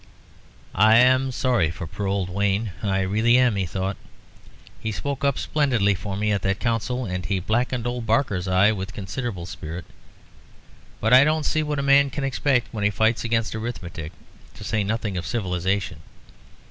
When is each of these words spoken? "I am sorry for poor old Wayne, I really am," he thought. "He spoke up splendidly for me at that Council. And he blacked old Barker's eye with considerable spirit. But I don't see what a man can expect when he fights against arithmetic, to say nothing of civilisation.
"I 0.73 0.95
am 0.97 1.31
sorry 1.31 1.69
for 1.69 1.85
poor 1.85 2.07
old 2.07 2.27
Wayne, 2.31 2.71
I 2.81 3.01
really 3.01 3.37
am," 3.37 3.55
he 3.55 3.67
thought. 3.67 3.97
"He 4.79 4.91
spoke 4.91 5.23
up 5.23 5.37
splendidly 5.37 5.93
for 5.93 6.17
me 6.17 6.31
at 6.31 6.41
that 6.41 6.59
Council. 6.59 7.05
And 7.05 7.23
he 7.27 7.39
blacked 7.39 7.85
old 7.85 8.07
Barker's 8.07 8.47
eye 8.47 8.71
with 8.71 8.95
considerable 8.95 9.45
spirit. 9.45 9.85
But 10.99 11.13
I 11.13 11.23
don't 11.23 11.45
see 11.45 11.61
what 11.61 11.77
a 11.77 11.83
man 11.83 12.09
can 12.09 12.23
expect 12.23 12.69
when 12.73 12.83
he 12.83 12.89
fights 12.89 13.23
against 13.23 13.53
arithmetic, 13.53 14.11
to 14.55 14.63
say 14.63 14.83
nothing 14.83 15.17
of 15.17 15.27
civilisation. 15.27 15.99